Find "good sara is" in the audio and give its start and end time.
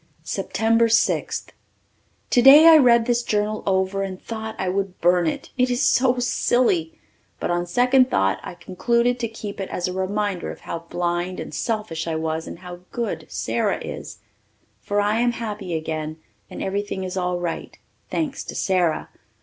12.91-14.17